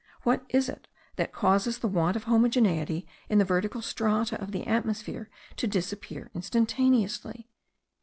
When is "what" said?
0.23-0.43